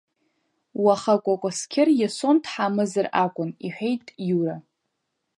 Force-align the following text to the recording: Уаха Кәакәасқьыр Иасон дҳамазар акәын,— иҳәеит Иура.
Уаха 0.83 1.15
Кәакәасқьыр 1.23 1.89
Иасон 1.93 2.37
дҳамазар 2.43 3.07
акәын,— 3.23 3.49
иҳәеит 3.65 4.05
Иура. 4.29 4.55